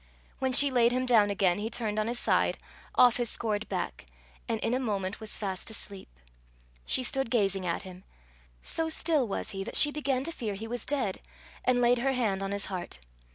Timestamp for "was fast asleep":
5.19-6.09